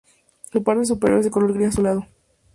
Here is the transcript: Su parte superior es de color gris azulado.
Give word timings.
Su 0.51 0.63
parte 0.63 0.83
superior 0.83 1.19
es 1.19 1.25
de 1.25 1.29
color 1.29 1.53
gris 1.53 1.67
azulado. 1.67 2.07